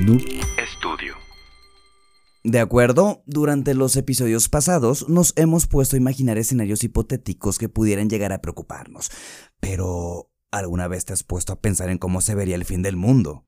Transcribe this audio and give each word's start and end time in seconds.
Noob 0.00 0.22
Studio. 0.78 1.14
De 2.42 2.58
acuerdo, 2.58 3.22
durante 3.26 3.74
los 3.74 3.96
episodios 3.96 4.48
pasados 4.48 5.06
nos 5.10 5.34
hemos 5.36 5.66
puesto 5.66 5.94
a 5.94 5.98
imaginar 5.98 6.38
escenarios 6.38 6.82
hipotéticos 6.84 7.58
que 7.58 7.68
pudieran 7.68 8.08
llegar 8.08 8.32
a 8.32 8.40
preocuparnos. 8.40 9.10
Pero, 9.60 10.30
¿alguna 10.50 10.88
vez 10.88 11.04
te 11.04 11.12
has 11.12 11.22
puesto 11.22 11.52
a 11.52 11.60
pensar 11.60 11.90
en 11.90 11.98
cómo 11.98 12.22
se 12.22 12.34
vería 12.34 12.54
el 12.54 12.64
fin 12.64 12.80
del 12.80 12.96
mundo? 12.96 13.44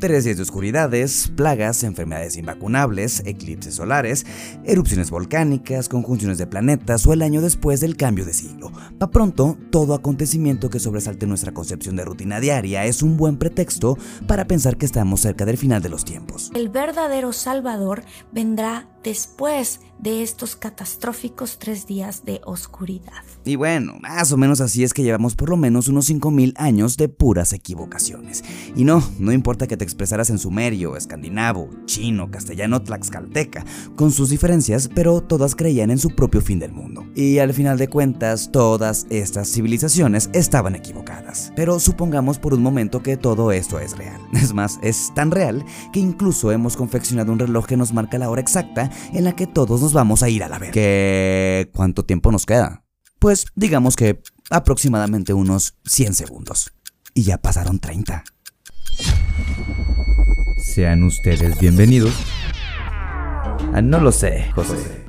Tres 0.00 0.24
días 0.24 0.38
de 0.38 0.44
oscuridades, 0.44 1.30
plagas, 1.36 1.84
enfermedades 1.84 2.38
invacunables, 2.38 3.22
eclipses 3.26 3.74
solares, 3.74 4.24
erupciones 4.64 5.10
volcánicas, 5.10 5.90
conjunciones 5.90 6.38
de 6.38 6.46
planetas 6.46 7.06
o 7.06 7.12
el 7.12 7.20
año 7.20 7.42
después 7.42 7.80
del 7.80 7.98
cambio 7.98 8.24
de 8.24 8.32
siglo. 8.32 8.72
Pa' 8.98 9.10
pronto, 9.10 9.58
todo 9.70 9.92
acontecimiento 9.92 10.70
que 10.70 10.80
sobresalte 10.80 11.26
nuestra 11.26 11.52
concepción 11.52 11.96
de 11.96 12.06
rutina 12.06 12.40
diaria 12.40 12.86
es 12.86 13.02
un 13.02 13.18
buen 13.18 13.36
pretexto 13.36 13.98
para 14.26 14.46
pensar 14.46 14.78
que 14.78 14.86
estamos 14.86 15.20
cerca 15.20 15.44
del 15.44 15.58
final 15.58 15.82
de 15.82 15.90
los 15.90 16.06
tiempos. 16.06 16.50
El 16.54 16.70
verdadero 16.70 17.34
Salvador 17.34 18.02
vendrá 18.32 18.88
después 19.04 19.80
de 20.02 20.22
estos 20.22 20.56
catastróficos 20.56 21.58
tres 21.58 21.86
días 21.86 22.24
de 22.24 22.40
oscuridad. 22.44 23.22
Y 23.44 23.56
bueno, 23.56 23.94
más 24.00 24.32
o 24.32 24.36
menos 24.36 24.60
así 24.60 24.82
es 24.82 24.94
que 24.94 25.02
llevamos 25.02 25.34
por 25.34 25.50
lo 25.50 25.56
menos 25.56 25.88
unos 25.88 26.08
5.000 26.10 26.54
años 26.56 26.96
de 26.96 27.08
puras 27.08 27.52
equivocaciones. 27.52 28.42
Y 28.76 28.84
no, 28.84 29.02
no 29.18 29.32
importa 29.32 29.66
que 29.66 29.76
te 29.76 29.84
expresaras 29.84 30.30
en 30.30 30.38
sumerio, 30.38 30.96
escandinavo, 30.96 31.68
chino, 31.84 32.30
castellano, 32.30 32.82
tlaxcalteca, 32.82 33.64
con 33.96 34.10
sus 34.10 34.30
diferencias, 34.30 34.88
pero 34.94 35.20
todas 35.20 35.54
creían 35.54 35.90
en 35.90 35.98
su 35.98 36.10
propio 36.10 36.40
fin 36.40 36.58
del 36.58 36.72
mundo. 36.72 37.06
Y 37.14 37.38
al 37.38 37.52
final 37.52 37.78
de 37.78 37.88
cuentas, 37.88 38.50
todas 38.52 39.06
estas 39.10 39.50
civilizaciones 39.50 40.30
estaban 40.32 40.74
equivocadas. 40.74 41.52
Pero 41.56 41.78
supongamos 41.78 42.38
por 42.38 42.54
un 42.54 42.62
momento 42.62 43.02
que 43.02 43.16
todo 43.16 43.52
esto 43.52 43.78
es 43.78 43.96
real. 43.96 44.20
Es 44.40 44.54
más, 44.54 44.78
es 44.82 45.12
tan 45.14 45.30
real 45.30 45.64
que 45.92 46.00
incluso 46.00 46.50
hemos 46.50 46.74
confeccionado 46.74 47.30
un 47.30 47.38
reloj 47.38 47.66
que 47.66 47.76
nos 47.76 47.92
marca 47.92 48.18
la 48.18 48.30
hora 48.30 48.40
exacta 48.40 48.90
en 49.12 49.24
la 49.24 49.36
que 49.36 49.46
todos 49.46 49.82
nos 49.82 49.89
vamos 49.92 50.22
a 50.22 50.28
ir 50.28 50.42
a 50.42 50.48
la 50.48 50.58
verga. 50.58 50.72
¿Qué? 50.72 51.70
¿Cuánto 51.74 52.04
tiempo 52.04 52.32
nos 52.32 52.46
queda? 52.46 52.84
Pues 53.18 53.46
digamos 53.54 53.96
que 53.96 54.22
aproximadamente 54.50 55.32
unos 55.34 55.76
100 55.84 56.14
segundos. 56.14 56.72
Y 57.14 57.22
ya 57.24 57.38
pasaron 57.38 57.78
30. 57.78 58.24
Sean 60.58 61.02
ustedes 61.02 61.58
bienvenidos. 61.58 62.14
Ah, 63.72 63.82
no 63.82 64.00
lo 64.00 64.12
sé, 64.12 64.50
José. 64.54 65.06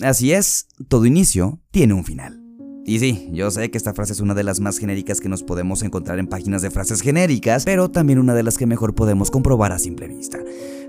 Así 0.00 0.32
es, 0.32 0.66
todo 0.88 1.04
inicio 1.04 1.60
tiene 1.70 1.94
un 1.94 2.04
final. 2.04 2.40
Y 2.84 2.98
sí, 2.98 3.28
yo 3.30 3.50
sé 3.50 3.70
que 3.70 3.78
esta 3.78 3.92
frase 3.92 4.14
es 4.14 4.20
una 4.20 4.34
de 4.34 4.42
las 4.42 4.58
más 4.58 4.78
genéricas 4.78 5.20
que 5.20 5.28
nos 5.28 5.42
podemos 5.42 5.82
encontrar 5.82 6.18
en 6.18 6.26
páginas 6.26 6.62
de 6.62 6.70
frases 6.70 7.02
genéricas, 7.02 7.64
pero 7.64 7.90
también 7.90 8.18
una 8.18 8.34
de 8.34 8.42
las 8.42 8.56
que 8.56 8.66
mejor 8.66 8.94
podemos 8.94 9.30
comprobar 9.30 9.72
a 9.72 9.78
simple 9.78 10.08
vista. 10.08 10.38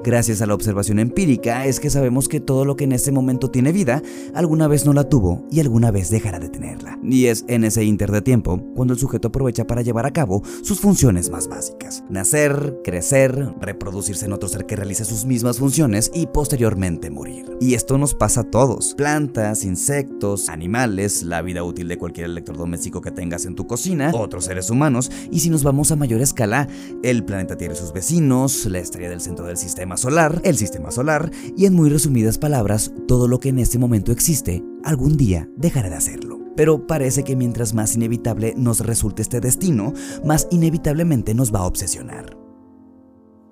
Gracias 0.04 0.42
a 0.42 0.48
la 0.48 0.56
observación 0.56 0.98
empírica 0.98 1.66
es 1.66 1.80
que 1.80 1.92
sabemos 1.92 2.28
que 2.28 2.40
todo 2.40 2.66
lo 2.66 2.76
que 2.76 2.86
en 2.86 2.92
este 2.92 3.12
momento 3.12 3.52
tiene 3.52 3.72
vida, 3.72 4.02
alguna 4.34 4.68
vez 4.68 4.86
no 4.86 4.94
la 4.94 5.10
tuvo 5.10 5.46
y 5.52 5.60
alguna 5.60 5.92
vez 5.92 6.10
dejará 6.10 6.40
de 6.40 6.50
tenerla. 6.50 6.98
Y 7.04 7.26
es 7.28 7.46
en 7.48 7.66
ese 7.66 7.84
inter 7.84 8.12
de 8.12 8.22
tiempo 8.22 8.60
cuando 8.74 8.94
el 8.94 9.00
sujeto 9.00 9.28
aprovecha 9.28 9.68
para 9.68 9.84
llevar 9.84 10.08
a 10.08 10.14
cabo 10.14 10.42
sus 10.64 10.80
funciones 10.80 11.30
más 11.30 11.48
básicas. 11.48 12.04
Nacer, 12.10 12.80
crecer, 12.84 13.54
reproducirse 13.60 14.26
en 14.26 14.34
otro 14.34 14.50
ser 14.50 14.66
que 14.66 14.76
realice 14.76 15.06
sus 15.06 15.26
mismas 15.26 15.60
funciones 15.60 16.10
y 16.16 16.26
posteriormente 16.26 17.12
morir. 17.12 17.51
Y 17.62 17.76
esto 17.76 18.00
nos 18.00 18.16
pasa 18.16 18.42
a 18.42 18.44
todos. 18.46 18.96
Plantas, 18.96 19.66
insectos, 19.66 20.50
animales, 20.50 21.22
la 21.22 21.44
vida 21.44 21.64
útil 21.64 21.88
de 21.88 22.00
cualquier 22.00 22.26
electrodoméstico 22.26 23.02
que 23.02 23.12
tengas 23.12 23.46
en 23.46 23.54
tu 23.54 23.68
cocina, 23.68 24.10
otros 24.16 24.46
seres 24.46 24.72
humanos, 24.72 25.12
y 25.30 25.42
si 25.42 25.52
nos 25.52 25.64
vamos 25.64 25.92
a 25.92 25.96
mayor 25.96 26.22
escala, 26.22 26.68
el 27.04 27.24
planeta 27.24 27.58
tiene 27.58 27.76
sus 27.76 27.94
vecinos, 27.94 28.66
la 28.66 28.80
estrella 28.80 29.12
del 29.12 29.22
centro 29.22 29.46
del 29.46 29.58
sistema 29.58 29.96
solar, 29.96 30.42
el 30.44 30.58
sistema 30.58 30.90
solar 30.90 31.30
y 31.56 31.68
en 31.68 31.76
muy 31.76 31.92
resumidas 31.92 32.40
palabras, 32.40 32.94
todo 33.08 33.28
lo 33.28 33.40
que 33.40 33.50
en 33.50 33.60
este 33.60 33.78
momento 33.78 34.12
existe, 34.12 34.64
algún 34.84 35.16
día 35.16 35.48
dejará 35.56 35.92
de 35.92 35.98
hacerlo. 35.98 36.40
Pero 36.56 36.88
parece 36.88 37.24
que 37.24 37.36
mientras 37.36 37.76
más 37.76 37.94
inevitable 37.94 38.56
nos 38.58 38.80
resulte 38.80 39.22
este 39.22 39.40
destino, 39.40 39.94
más 40.26 40.48
inevitablemente 40.50 41.36
nos 41.36 41.54
va 41.54 41.60
a 41.60 41.68
obsesionar 41.68 42.41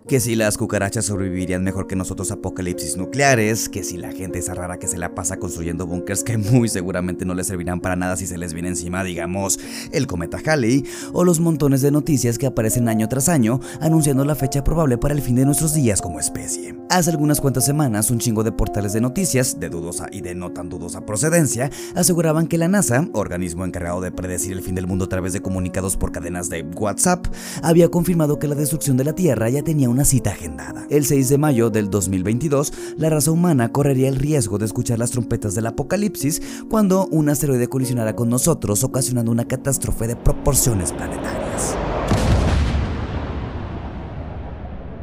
que 0.09 0.19
si 0.19 0.33
las 0.33 0.57
cucarachas 0.57 1.05
sobrevivirían 1.05 1.63
mejor 1.63 1.85
que 1.85 1.95
nosotros 1.95 2.31
apocalipsis 2.31 2.97
nucleares, 2.97 3.69
que 3.69 3.83
si 3.83 3.95
la 3.95 4.11
gente 4.11 4.39
esa 4.39 4.55
rara 4.55 4.79
que 4.79 4.87
se 4.87 4.97
la 4.97 5.13
pasa 5.13 5.37
construyendo 5.37 5.85
bunkers 5.85 6.23
que 6.23 6.35
muy 6.35 6.67
seguramente 6.67 7.25
no 7.25 7.35
les 7.35 7.45
servirán 7.45 7.79
para 7.79 7.95
nada 7.95 8.17
si 8.17 8.25
se 8.25 8.39
les 8.39 8.53
viene 8.53 8.69
encima, 8.69 9.03
digamos, 9.03 9.59
el 9.91 10.07
cometa 10.07 10.39
Halley, 10.43 10.83
o 11.13 11.23
los 11.23 11.39
montones 11.39 11.83
de 11.83 11.91
noticias 11.91 12.39
que 12.39 12.47
aparecen 12.47 12.89
año 12.89 13.07
tras 13.07 13.29
año 13.29 13.59
anunciando 13.81 14.25
la 14.25 14.33
fecha 14.33 14.63
probable 14.63 14.97
para 14.97 15.13
el 15.13 15.21
fin 15.21 15.35
de 15.35 15.45
nuestros 15.45 15.75
días 15.75 16.01
como 16.01 16.19
especie. 16.19 16.75
Hace 16.89 17.11
algunas 17.11 17.39
cuantas 17.39 17.65
semanas, 17.65 18.09
un 18.09 18.17
chingo 18.17 18.43
de 18.43 18.51
portales 18.51 18.93
de 18.93 19.01
noticias, 19.01 19.59
de 19.59 19.69
dudosa 19.69 20.07
y 20.11 20.21
de 20.21 20.33
no 20.33 20.51
tan 20.51 20.69
dudosa 20.69 21.05
procedencia, 21.05 21.69
aseguraban 21.93 22.47
que 22.47 22.57
la 22.57 22.67
NASA, 22.67 23.07
organismo 23.13 23.63
encargado 23.63 24.01
de 24.01 24.11
predecir 24.11 24.53
el 24.53 24.63
fin 24.63 24.73
del 24.73 24.87
mundo 24.87 25.05
a 25.05 25.09
través 25.09 25.33
de 25.33 25.41
comunicados 25.41 25.97
por 25.97 26.11
cadenas 26.11 26.49
de 26.49 26.63
WhatsApp, 26.63 27.27
había 27.61 27.89
confirmado 27.89 28.39
que 28.39 28.47
la 28.47 28.55
destrucción 28.55 28.97
de 28.97 29.03
la 29.03 29.13
Tierra 29.13 29.49
ya 29.49 29.61
tenía 29.61 29.87
una 29.87 29.98
cita 30.05 30.31
agendada. 30.31 30.85
El 30.89 31.05
6 31.05 31.29
de 31.29 31.37
mayo 31.37 31.69
del 31.69 31.89
2022, 31.89 32.73
la 32.97 33.09
raza 33.09 33.31
humana 33.31 33.71
correría 33.71 34.09
el 34.09 34.15
riesgo 34.15 34.57
de 34.57 34.65
escuchar 34.65 34.99
las 34.99 35.11
trompetas 35.11 35.55
del 35.55 35.67
apocalipsis 35.67 36.41
cuando 36.69 37.07
un 37.07 37.29
asteroide 37.29 37.67
colisionara 37.67 38.15
con 38.15 38.29
nosotros, 38.29 38.83
ocasionando 38.83 39.31
una 39.31 39.47
catástrofe 39.47 40.07
de 40.07 40.15
proporciones 40.15 40.91
planetarias. 40.91 41.75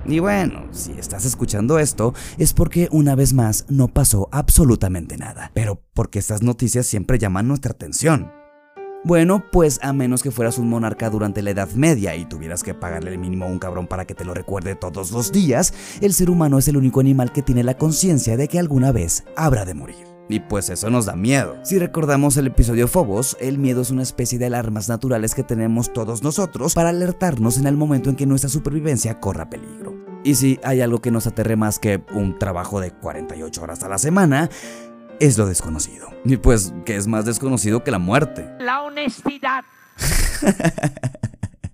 Y 0.09 0.21
bueno, 0.21 0.69
si 0.71 0.93
estás 0.93 1.25
escuchando 1.25 1.79
esto, 1.79 2.15
es 2.39 2.53
porque 2.53 2.89
una 2.93 3.17
vez 3.17 3.33
más 3.33 3.65
no 3.69 3.89
pasó 3.89 4.29
absolutamente 4.31 5.17
nada, 5.17 5.51
pero 5.53 5.83
porque 5.95 6.21
estas 6.21 6.43
noticias 6.43 6.87
siempre 6.87 7.19
llaman 7.19 7.49
nuestra 7.49 7.73
atención. 7.73 8.31
Bueno, 9.07 9.45
pues 9.53 9.79
a 9.83 9.93
menos 9.93 10.21
que 10.21 10.33
fueras 10.33 10.59
un 10.59 10.69
monarca 10.69 11.09
durante 11.11 11.41
la 11.41 11.51
Edad 11.51 11.71
Media 11.77 12.17
y 12.17 12.25
tuvieras 12.25 12.65
que 12.65 12.75
pagarle 12.75 13.13
el 13.13 13.19
mínimo 13.19 13.45
a 13.45 13.49
un 13.49 13.61
cabrón 13.61 13.87
para 13.87 14.05
que 14.05 14.17
te 14.17 14.25
lo 14.25 14.35
recuerde 14.35 14.75
todos 14.75 15.13
los 15.13 15.31
días, 15.31 15.73
el 16.01 16.13
ser 16.13 16.29
humano 16.29 16.59
es 16.59 16.67
el 16.67 16.77
único 16.77 16.99
animal 16.99 17.31
que 17.31 17.41
tiene 17.41 17.63
la 17.63 17.79
conciencia 17.79 18.37
de 18.37 18.49
que 18.49 18.59
alguna 18.59 18.91
vez 18.91 19.23
habrá 19.37 19.65
de 19.65 19.75
morir. 19.75 20.05
Y 20.29 20.41
pues 20.41 20.71
eso 20.71 20.91
nos 20.91 21.07
da 21.07 21.15
miedo. 21.15 21.55
Si 21.63 21.79
recordamos 21.79 22.37
el 22.37 22.49
episodio 22.49 22.89
Phobos, 22.89 23.37
el 23.39 23.59
miedo 23.59 23.83
es 23.83 23.93
una 23.93 24.03
especie 24.03 24.41
de 24.41 24.47
alarmas 24.47 24.89
naturales 24.89 25.37
que 25.37 25.45
tenemos 25.45 25.93
todos 25.93 26.25
nosotros 26.25 26.75
para 26.75 26.89
alertarnos 26.89 27.59
en 27.59 27.69
el 27.69 27.77
momento 27.77 28.11
en 28.11 28.17
que 28.17 28.27
nuestra 28.27 28.51
supervivencia 28.51 29.21
corra 29.21 29.49
peligro. 29.49 29.95
Y 30.25 30.35
si 30.35 30.59
hay 30.65 30.81
algo 30.81 31.01
que 31.01 31.13
nos 31.13 31.29
aterre 31.29 31.55
más 31.55 31.79
que 31.79 32.03
un 32.13 32.37
trabajo 32.37 32.81
de 32.81 32.91
48 32.91 33.63
horas 33.63 33.85
a 33.85 33.89
la 33.89 33.99
semana, 33.99 34.51
es 35.21 35.39
lo 35.39 35.47
desconocido. 35.47 36.09
Y 36.25 36.37
pues, 36.37 36.75
¿qué 36.85 36.97
es 36.97 37.07
más 37.07 37.25
desconocido 37.25 37.85
que 37.85 37.91
la 37.91 37.99
muerte? 37.99 38.49
La 38.61 38.83
honestidad. 38.83 39.65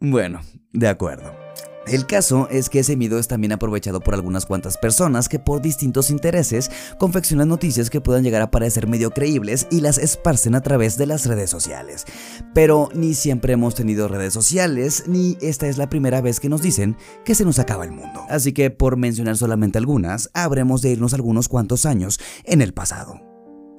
bueno, 0.00 0.40
de 0.72 0.88
acuerdo. 0.88 1.43
El 1.86 2.06
caso 2.06 2.48
es 2.50 2.70
que 2.70 2.78
ese 2.78 2.96
miedo 2.96 3.18
es 3.18 3.28
también 3.28 3.52
aprovechado 3.52 4.00
por 4.00 4.14
algunas 4.14 4.46
cuantas 4.46 4.78
personas 4.78 5.28
que 5.28 5.38
por 5.38 5.60
distintos 5.60 6.08
intereses 6.08 6.70
confeccionan 6.98 7.48
noticias 7.48 7.90
que 7.90 8.00
puedan 8.00 8.24
llegar 8.24 8.40
a 8.40 8.50
parecer 8.50 8.86
medio 8.86 9.10
creíbles 9.10 9.66
y 9.70 9.80
las 9.80 9.98
esparcen 9.98 10.54
a 10.54 10.62
través 10.62 10.96
de 10.96 11.06
las 11.06 11.26
redes 11.26 11.50
sociales. 11.50 12.06
Pero 12.54 12.88
ni 12.94 13.12
siempre 13.12 13.52
hemos 13.52 13.74
tenido 13.74 14.08
redes 14.08 14.32
sociales, 14.32 15.04
ni 15.06 15.36
esta 15.42 15.68
es 15.68 15.76
la 15.76 15.90
primera 15.90 16.22
vez 16.22 16.40
que 16.40 16.48
nos 16.48 16.62
dicen 16.62 16.96
que 17.24 17.34
se 17.34 17.44
nos 17.44 17.58
acaba 17.58 17.84
el 17.84 17.92
mundo. 17.92 18.24
Así 18.30 18.52
que 18.52 18.70
por 18.70 18.96
mencionar 18.96 19.36
solamente 19.36 19.76
algunas, 19.76 20.30
habremos 20.32 20.80
de 20.80 20.92
irnos 20.92 21.12
algunos 21.12 21.48
cuantos 21.48 21.84
años 21.84 22.18
en 22.44 22.62
el 22.62 22.72
pasado. 22.72 23.33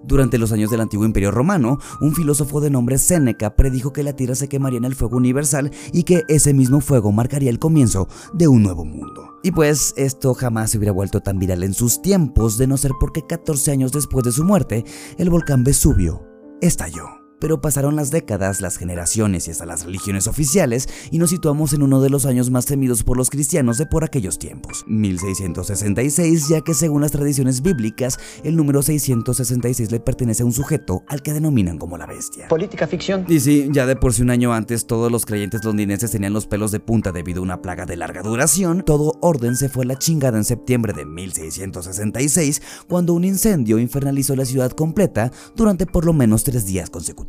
Durante 0.07 0.37
los 0.37 0.51
años 0.51 0.69
del 0.69 0.81
antiguo 0.81 1.05
imperio 1.05 1.31
romano, 1.31 1.79
un 1.99 2.13
filósofo 2.13 2.61
de 2.61 2.69
nombre 2.69 2.97
Séneca 2.97 3.55
predijo 3.55 3.91
que 3.91 4.03
la 4.03 4.15
tierra 4.15 4.35
se 4.35 4.47
quemaría 4.47 4.77
en 4.77 4.85
el 4.85 4.95
fuego 4.95 5.17
universal 5.17 5.71
y 5.93 6.03
que 6.03 6.23
ese 6.27 6.53
mismo 6.53 6.79
fuego 6.79 7.11
marcaría 7.11 7.49
el 7.49 7.59
comienzo 7.59 8.07
de 8.33 8.47
un 8.47 8.61
nuevo 8.63 8.85
mundo. 8.85 9.39
Y 9.43 9.51
pues 9.51 9.93
esto 9.97 10.33
jamás 10.33 10.71
se 10.71 10.77
hubiera 10.77 10.91
vuelto 10.91 11.21
tan 11.21 11.39
viral 11.39 11.63
en 11.63 11.73
sus 11.73 12.01
tiempos 12.01 12.57
de 12.57 12.67
no 12.67 12.77
ser 12.77 12.91
porque 12.99 13.25
14 13.25 13.71
años 13.71 13.91
después 13.91 14.23
de 14.23 14.31
su 14.31 14.43
muerte, 14.43 14.85
el 15.17 15.29
volcán 15.29 15.63
Vesubio 15.63 16.21
estalló. 16.61 17.24
Pero 17.39 17.61
pasaron 17.61 17.95
las 17.95 18.11
décadas, 18.11 18.61
las 18.61 18.77
generaciones 18.77 19.47
y 19.47 19.51
hasta 19.51 19.65
las 19.65 19.85
religiones 19.85 20.27
oficiales 20.27 20.87
y 21.11 21.19
nos 21.19 21.29
situamos 21.29 21.73
en 21.73 21.83
uno 21.83 22.01
de 22.01 22.09
los 22.09 22.25
años 22.25 22.49
más 22.49 22.65
temidos 22.65 23.03
por 23.03 23.17
los 23.17 23.29
cristianos 23.29 23.77
de 23.77 23.85
por 23.85 24.03
aquellos 24.03 24.39
tiempos, 24.39 24.83
1666, 24.87 26.47
ya 26.47 26.61
que 26.61 26.73
según 26.73 27.01
las 27.01 27.11
tradiciones 27.11 27.61
bíblicas, 27.61 28.17
el 28.43 28.55
número 28.55 28.81
666 28.81 29.91
le 29.91 29.99
pertenece 29.99 30.43
a 30.43 30.45
un 30.45 30.53
sujeto 30.53 31.03
al 31.07 31.21
que 31.21 31.33
denominan 31.33 31.77
como 31.77 31.97
la 31.97 32.05
bestia. 32.05 32.47
Política 32.47 32.87
ficción. 32.87 33.25
Y 33.27 33.39
sí, 33.39 33.67
ya 33.71 33.85
de 33.85 33.95
por 33.95 34.13
sí 34.13 34.21
un 34.21 34.29
año 34.29 34.53
antes 34.53 34.87
todos 34.87 35.11
los 35.11 35.25
creyentes 35.25 35.63
londinenses 35.63 36.11
tenían 36.11 36.33
los 36.33 36.47
pelos 36.47 36.71
de 36.71 36.79
punta 36.79 37.11
debido 37.11 37.39
a 37.39 37.43
una 37.43 37.61
plaga 37.61 37.85
de 37.85 37.97
larga 37.97 38.21
duración, 38.21 38.83
todo 38.85 39.17
orden 39.21 39.55
se 39.55 39.69
fue 39.69 39.83
a 39.83 39.87
la 39.87 39.99
chingada 39.99 40.37
en 40.37 40.45
septiembre 40.45 40.93
de 40.93 41.05
1666 41.05 42.61
cuando 42.87 43.13
un 43.13 43.23
incendio 43.23 43.79
infernalizó 43.79 44.35
la 44.35 44.45
ciudad 44.45 44.71
completa 44.71 45.31
durante 45.55 45.85
por 45.85 46.05
lo 46.05 46.13
menos 46.13 46.43
tres 46.43 46.65
días 46.65 46.89
consecutivos. 46.89 47.24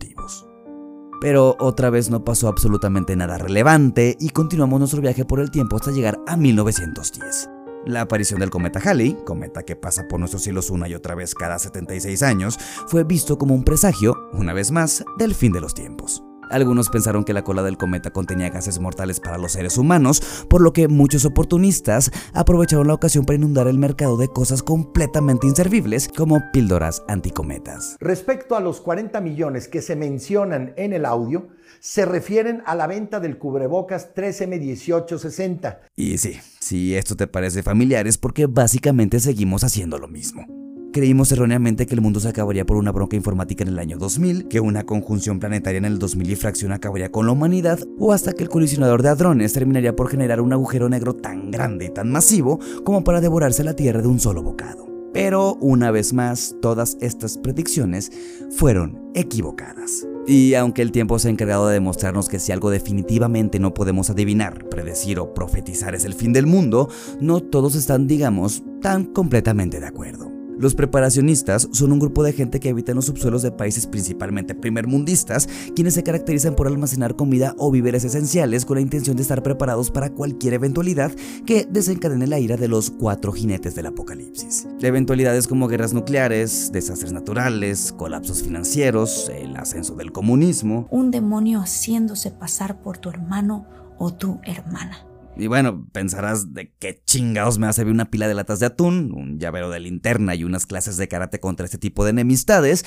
Pero 1.20 1.56
otra 1.58 1.90
vez 1.90 2.10
no 2.10 2.25
pasó 2.25 2.48
absolutamente 2.48 3.16
nada 3.16 3.38
relevante 3.38 4.16
y 4.20 4.31
continuamos 4.31 4.78
nuestro 4.78 5.00
viaje 5.00 5.25
por 5.25 5.40
el 5.40 5.50
tiempo 5.50 5.76
hasta 5.76 5.90
llegar 5.90 6.19
a 6.26 6.37
1910. 6.37 7.50
La 7.87 8.00
aparición 8.00 8.40
del 8.40 8.50
cometa 8.50 8.81
Halley, 8.81 9.16
cometa 9.25 9.62
que 9.62 9.76
pasa 9.76 10.08
por 10.08 10.19
nuestros 10.19 10.43
cielos 10.43 10.70
una 10.70 10.88
y 10.88 10.94
otra 10.94 11.14
vez 11.14 11.34
cada 11.34 11.58
76 11.58 12.22
años, 12.25 12.58
fue 12.88 13.04
visto 13.04 13.38
como 13.38 13.54
un 13.54 13.62
presagio, 13.62 14.28
una 14.32 14.52
vez 14.52 14.72
más, 14.72 15.04
del 15.19 15.34
fin 15.34 15.52
de 15.52 15.60
los 15.60 15.72
tiempos. 15.72 16.25
Algunos 16.50 16.88
pensaron 16.88 17.25
que 17.25 17.32
la 17.32 17.44
cola 17.44 17.62
del 17.62 17.76
cometa 17.76 18.12
contenía 18.12 18.50
gases 18.50 18.78
mortales 18.78 19.20
para 19.20 19.38
los 19.38 19.52
seres 19.52 19.78
humanos, 19.78 20.22
por 20.48 20.60
lo 20.60 20.72
que 20.72 20.88
muchos 20.88 21.25
oportunistas 21.25 22.10
aprovecharon 22.32 22.87
la 22.87 22.94
ocasión 22.94 23.25
para 23.25 23.37
inundar 23.37 23.66
el 23.69 23.78
mercado 23.78 24.16
de 24.16 24.28
cosas 24.28 24.62
completamente 24.62 25.46
inservibles, 25.46 26.08
como 26.08 26.40
píldoras 26.52 27.02
anticometas. 27.08 27.96
Respecto 28.00 28.56
a 28.56 28.60
los 28.60 28.81
40 28.81 29.20
millones 29.20 29.69
que 29.69 29.82
se 29.82 29.96
mencionan 29.96 30.72
en 30.76 30.93
el 30.93 31.04
audio, 31.04 31.48
se 31.81 32.04
refieren 32.04 32.62
a 32.66 32.75
la 32.75 32.87
venta 32.87 33.20
del 33.20 33.38
cubrebocas 33.38 34.14
3M1860. 34.14 35.78
Y 35.96 36.19
sí, 36.19 36.38
si 36.60 36.94
esto 36.94 37.16
te 37.16 37.26
parece 37.26 37.62
familiar 37.62 38.06
es 38.06 38.19
porque 38.19 38.46
básicamente 38.46 39.20
seguimos 39.20 39.64
haciendo 39.64 39.99
lo 39.99 40.08
mismo. 40.08 40.55
Creímos 40.96 41.31
erróneamente 41.31 41.84
que 41.84 41.94
el 41.94 42.00
mundo 42.00 42.20
se 42.20 42.28
acabaría 42.28 42.64
por 42.64 42.78
una 42.78 42.90
bronca 42.90 43.16
informática 43.16 43.62
en 43.62 43.69
el 43.69 43.78
año 43.78 43.98
2000, 43.98 44.48
que 44.48 44.60
una 44.60 44.84
conjunción 44.84 45.38
planetaria 45.38 45.76
en 45.76 45.84
el 45.84 45.98
2000 45.98 46.31
y 46.31 46.37
fracción 46.37 46.72
acabaría 46.72 47.12
con 47.12 47.26
la 47.26 47.32
humanidad, 47.32 47.81
o 47.98 48.14
hasta 48.14 48.32
que 48.32 48.43
el 48.43 48.48
colisionador 48.48 49.02
de 49.02 49.10
hadrones 49.10 49.52
terminaría 49.52 49.94
por 49.94 50.08
generar 50.08 50.40
un 50.40 50.54
agujero 50.54 50.88
negro 50.88 51.14
tan 51.14 51.50
grande 51.50 51.84
y 51.84 51.90
tan 51.90 52.10
masivo 52.10 52.60
como 52.82 53.04
para 53.04 53.20
devorarse 53.20 53.62
la 53.62 53.76
Tierra 53.76 54.00
de 54.00 54.08
un 54.08 54.20
solo 54.20 54.43
bocado. 54.43 54.88
Pero 55.12 55.56
una 55.60 55.90
vez 55.90 56.14
más, 56.14 56.56
todas 56.62 56.96
estas 57.02 57.37
predicciones 57.37 58.10
fueron 58.56 58.99
equivocadas. 59.14 60.08
Y 60.26 60.54
aunque 60.54 60.81
el 60.81 60.92
tiempo 60.92 61.19
se 61.19 61.28
ha 61.28 61.31
encargado 61.31 61.69
de 61.69 61.75
demostrarnos 61.75 62.31
que 62.31 62.38
si 62.38 62.52
algo 62.52 62.70
definitivamente 62.70 63.58
no 63.58 63.75
podemos 63.75 64.08
adivinar, 64.08 64.66
predecir 64.70 65.19
o 65.19 65.34
profetizar 65.34 65.94
es 65.94 66.06
el 66.06 66.14
fin 66.14 66.32
del 66.32 66.46
mundo, 66.46 66.88
no 67.20 67.40
todos 67.40 67.75
están, 67.75 68.06
digamos, 68.06 68.62
tan 68.81 69.04
completamente 69.04 69.78
de 69.78 69.88
acuerdo. 69.88 70.35
Los 70.58 70.74
preparacionistas 70.74 71.68
son 71.72 71.92
un 71.92 71.98
grupo 71.98 72.22
de 72.22 72.32
gente 72.32 72.60
que 72.60 72.70
habita 72.70 72.92
en 72.92 72.96
los 72.96 73.06
subsuelos 73.06 73.42
de 73.42 73.50
países 73.50 73.86
principalmente 73.86 74.54
primermundistas, 74.54 75.48
quienes 75.74 75.94
se 75.94 76.02
caracterizan 76.02 76.54
por 76.54 76.66
almacenar 76.66 77.14
comida 77.14 77.54
o 77.58 77.70
víveres 77.70 78.04
esenciales 78.04 78.64
con 78.64 78.76
la 78.76 78.80
intención 78.80 79.16
de 79.16 79.22
estar 79.22 79.42
preparados 79.42 79.90
para 79.90 80.10
cualquier 80.10 80.54
eventualidad 80.54 81.12
que 81.44 81.66
desencadene 81.70 82.26
la 82.26 82.38
ira 82.38 82.56
de 82.56 82.68
los 82.68 82.90
cuatro 82.90 83.32
jinetes 83.32 83.74
del 83.74 83.86
apocalipsis. 83.86 84.66
Eventualidades 84.80 85.46
como 85.46 85.68
guerras 85.68 85.92
nucleares, 85.92 86.72
desastres 86.72 87.12
naturales, 87.12 87.92
colapsos 87.92 88.42
financieros, 88.42 89.30
el 89.34 89.56
ascenso 89.56 89.94
del 89.94 90.12
comunismo. 90.12 90.88
Un 90.90 91.10
demonio 91.10 91.60
haciéndose 91.60 92.30
pasar 92.30 92.80
por 92.80 92.98
tu 92.98 93.10
hermano 93.10 93.66
o 93.98 94.14
tu 94.14 94.40
hermana. 94.44 95.06
Y 95.38 95.48
bueno, 95.48 95.86
pensarás 95.92 96.54
de 96.54 96.72
qué 96.78 97.02
chingados 97.04 97.58
me 97.58 97.66
a 97.66 97.72
servir 97.72 97.92
una 97.92 98.10
pila 98.10 98.26
de 98.26 98.34
latas 98.34 98.60
de 98.60 98.66
atún, 98.66 99.12
un 99.12 99.38
llavero 99.38 99.68
de 99.70 99.80
linterna 99.80 100.34
y 100.34 100.44
unas 100.44 100.66
clases 100.66 100.96
de 100.96 101.08
karate 101.08 101.40
contra 101.40 101.66
este 101.66 101.78
tipo 101.78 102.04
de 102.04 102.10
enemistades, 102.10 102.84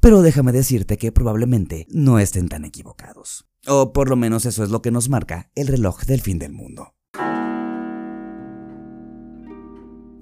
pero 0.00 0.22
déjame 0.22 0.52
decirte 0.52 0.98
que 0.98 1.12
probablemente 1.12 1.86
no 1.90 2.18
estén 2.18 2.48
tan 2.48 2.64
equivocados. 2.64 3.48
O 3.66 3.92
por 3.92 4.10
lo 4.10 4.16
menos 4.16 4.44
eso 4.46 4.62
es 4.62 4.70
lo 4.70 4.82
que 4.82 4.90
nos 4.90 5.08
marca 5.08 5.50
el 5.54 5.68
reloj 5.68 6.04
del 6.04 6.20
fin 6.20 6.38
del 6.38 6.52
mundo. 6.52 6.95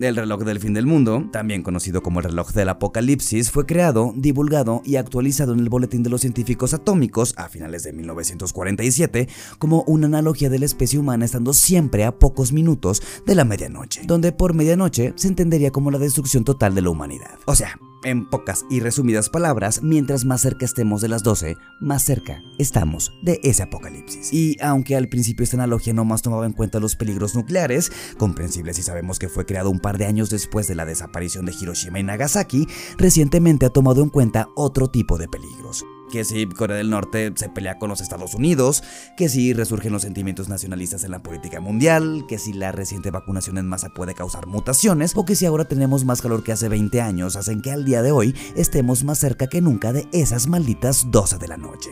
El 0.00 0.16
reloj 0.16 0.42
del 0.42 0.58
fin 0.58 0.74
del 0.74 0.86
mundo, 0.86 1.28
también 1.30 1.62
conocido 1.62 2.02
como 2.02 2.18
el 2.18 2.26
reloj 2.26 2.52
del 2.52 2.68
apocalipsis, 2.68 3.50
fue 3.50 3.64
creado, 3.64 4.12
divulgado 4.16 4.82
y 4.84 4.96
actualizado 4.96 5.52
en 5.52 5.60
el 5.60 5.68
Boletín 5.68 6.02
de 6.02 6.10
los 6.10 6.20
Científicos 6.20 6.74
Atómicos 6.74 7.32
a 7.36 7.48
finales 7.48 7.84
de 7.84 7.92
1947 7.92 9.28
como 9.58 9.84
una 9.86 10.08
analogía 10.08 10.50
de 10.50 10.58
la 10.58 10.64
especie 10.64 10.98
humana 10.98 11.24
estando 11.24 11.52
siempre 11.52 12.04
a 12.04 12.18
pocos 12.18 12.52
minutos 12.52 13.02
de 13.24 13.36
la 13.36 13.44
medianoche, 13.44 14.02
donde 14.04 14.32
por 14.32 14.52
medianoche 14.52 15.12
se 15.16 15.28
entendería 15.28 15.70
como 15.70 15.92
la 15.92 15.98
destrucción 15.98 16.44
total 16.44 16.74
de 16.74 16.82
la 16.82 16.90
humanidad. 16.90 17.38
O 17.46 17.54
sea, 17.54 17.78
en 18.04 18.28
pocas 18.28 18.64
y 18.70 18.80
resumidas 18.80 19.28
palabras, 19.28 19.82
mientras 19.82 20.24
más 20.24 20.42
cerca 20.42 20.64
estemos 20.64 21.00
de 21.00 21.08
las 21.08 21.22
12, 21.22 21.56
más 21.80 22.04
cerca 22.04 22.42
estamos 22.58 23.12
de 23.22 23.40
ese 23.42 23.62
apocalipsis. 23.62 24.32
Y 24.32 24.56
aunque 24.60 24.96
al 24.96 25.08
principio 25.08 25.44
esta 25.44 25.56
analogía 25.56 25.92
no 25.92 26.04
más 26.04 26.22
tomaba 26.22 26.46
en 26.46 26.52
cuenta 26.52 26.80
los 26.80 26.96
peligros 26.96 27.34
nucleares, 27.34 27.90
comprensible 28.18 28.74
si 28.74 28.82
sabemos 28.82 29.18
que 29.18 29.28
fue 29.28 29.46
creado 29.46 29.70
un 29.70 29.80
par 29.80 29.98
de 29.98 30.06
años 30.06 30.30
después 30.30 30.68
de 30.68 30.74
la 30.74 30.84
desaparición 30.84 31.46
de 31.46 31.54
Hiroshima 31.60 31.98
y 31.98 32.02
Nagasaki, 32.02 32.66
recientemente 32.98 33.66
ha 33.66 33.70
tomado 33.70 34.02
en 34.02 34.10
cuenta 34.10 34.48
otro 34.54 34.88
tipo 34.88 35.18
de 35.18 35.28
peligros 35.28 35.84
que 36.14 36.24
si 36.24 36.46
Corea 36.46 36.76
del 36.76 36.90
Norte 36.90 37.32
se 37.34 37.48
pelea 37.48 37.76
con 37.76 37.88
los 37.88 38.00
Estados 38.00 38.36
Unidos, 38.36 38.84
que 39.16 39.28
si 39.28 39.52
resurgen 39.52 39.92
los 39.92 40.02
sentimientos 40.02 40.48
nacionalistas 40.48 41.02
en 41.02 41.10
la 41.10 41.24
política 41.24 41.58
mundial, 41.58 42.24
que 42.28 42.38
si 42.38 42.52
la 42.52 42.70
reciente 42.70 43.10
vacunación 43.10 43.58
en 43.58 43.66
masa 43.66 43.88
puede 43.88 44.14
causar 44.14 44.46
mutaciones, 44.46 45.16
o 45.16 45.24
que 45.24 45.34
si 45.34 45.44
ahora 45.44 45.64
tenemos 45.64 46.04
más 46.04 46.22
calor 46.22 46.44
que 46.44 46.52
hace 46.52 46.68
20 46.68 47.00
años, 47.00 47.34
hacen 47.34 47.62
que 47.62 47.72
al 47.72 47.84
día 47.84 48.00
de 48.00 48.12
hoy 48.12 48.32
estemos 48.54 49.02
más 49.02 49.18
cerca 49.18 49.48
que 49.48 49.60
nunca 49.60 49.92
de 49.92 50.06
esas 50.12 50.46
malditas 50.46 51.10
12 51.10 51.38
de 51.38 51.48
la 51.48 51.56
noche. 51.56 51.90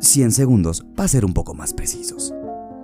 100 0.00 0.32
segundos 0.32 0.84
para 0.96 1.06
ser 1.06 1.24
un 1.24 1.34
poco 1.34 1.54
más 1.54 1.72
precisos. 1.72 2.34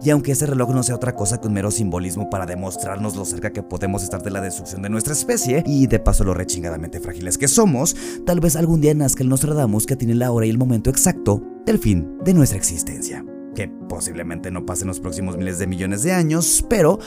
Y 0.03 0.11
aunque 0.11 0.33
este 0.33 0.47
reloj 0.47 0.71
no 0.71 0.83
sea 0.83 0.95
otra 0.95 1.15
cosa 1.15 1.41
que 1.41 1.49
un 1.49 1.55
mero 1.55 1.71
simbolismo 1.71 2.31
para 2.31 2.47
demostrarnos 2.47 3.17
lo 3.17 3.25
cerca 3.25 3.53
que 3.53 3.62
podemos 3.62 4.03
estar 4.03 4.23
de 4.23 4.31
la 4.31 4.41
destrucción 4.41 4.83
de 4.83 4.91
nuestra 4.91 5.12
especie, 5.12 5.65
y 5.67 5.87
de 5.87 5.99
paso 5.99 6.25
lo 6.25 6.35
rechingadamente 6.35 7.00
frágiles 7.00 7.39
que 7.39 7.49
somos, 7.49 7.97
tal 8.25 8.41
vez 8.41 8.56
algún 8.56 8.81
día 8.81 8.95
nazca 8.95 9.23
el 9.23 9.29
Nostradamus 9.29 9.87
que 9.87 9.97
tiene 9.97 10.15
la 10.15 10.31
hora 10.31 10.47
y 10.47 10.50
el 10.50 10.59
momento 10.59 10.91
exacto 10.91 11.43
del 11.67 11.79
fin 11.79 12.17
de 12.25 12.35
nuestra 12.35 12.59
existencia. 12.59 13.25
Que 13.55 13.69
posiblemente 13.89 14.50
no 14.53 14.65
pase 14.65 14.83
en 14.83 14.89
los 14.89 15.00
próximos 15.00 15.37
miles 15.37 15.59
de 15.59 15.67
millones 15.67 16.05
de 16.05 16.12
años, 16.12 16.65
pero 16.69 17.00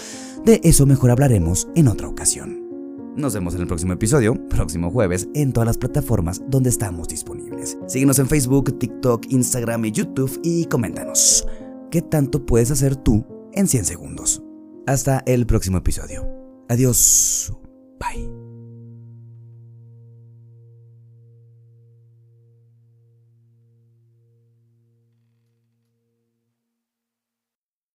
de 0.43 0.59
eso 0.63 0.85
mejor 0.85 1.11
hablaremos 1.11 1.69
en 1.75 1.88
otra 1.88 2.09
ocasión. 2.09 2.59
Nos 3.15 3.33
vemos 3.33 3.55
en 3.55 3.61
el 3.61 3.67
próximo 3.67 3.93
episodio, 3.93 4.35
próximo 4.47 4.89
jueves, 4.89 5.27
en 5.33 5.51
todas 5.51 5.67
las 5.67 5.77
plataformas 5.77 6.41
donde 6.47 6.69
estamos 6.69 7.09
disponibles. 7.09 7.77
Síguenos 7.88 8.19
en 8.19 8.27
Facebook, 8.27 8.77
TikTok, 8.79 9.25
Instagram 9.29 9.85
y 9.85 9.91
YouTube 9.91 10.39
y 10.43 10.65
coméntanos 10.65 11.45
qué 11.91 12.01
tanto 12.01 12.45
puedes 12.45 12.71
hacer 12.71 12.95
tú 12.95 13.25
en 13.53 13.67
100 13.67 13.85
segundos. 13.85 14.41
Hasta 14.88 15.21
el 15.27 15.45
próximo 15.45 15.77
episodio. 15.77 16.27
Adiós. 16.67 17.53
Bye. 17.99 18.40